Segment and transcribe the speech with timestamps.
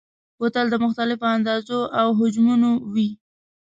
[0.39, 3.09] بوتل د مختلفو اندازو او حجمونو وي.